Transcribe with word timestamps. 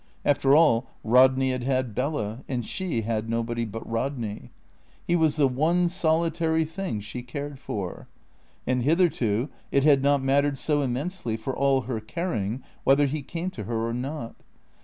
After 0.25 0.55
all, 0.55 0.87
Rodney 1.03 1.51
had 1.51 1.61
had 1.63 1.93
Bella; 1.93 2.43
and 2.49 2.65
she 2.65 3.01
had 3.03 3.29
nobody 3.29 3.65
but 3.65 3.87
Rodney. 3.87 4.49
He 5.05 5.15
was 5.15 5.35
the 5.35 5.47
one 5.47 5.89
solitary 5.89 6.65
thing 6.65 7.01
she 7.01 7.21
cared 7.21 7.59
for. 7.59 8.07
And 8.65 8.81
hitherto 8.81 9.49
it 9.71 9.83
had 9.83 10.01
not 10.01 10.23
mattered 10.23 10.57
so 10.57 10.81
immensely, 10.81 11.37
for 11.37 11.55
all 11.55 11.81
her 11.81 11.99
caring, 11.99 12.63
whether 12.83 13.05
he 13.05 13.21
came 13.21 13.51
to 13.51 13.65
her 13.65 13.85
or 13.87 13.93
not. 13.93 14.35